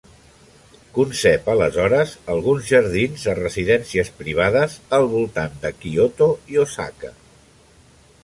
[0.93, 7.13] Concep aleshores alguns jardins a residències privades, al voltant de Kyoto i Osaka.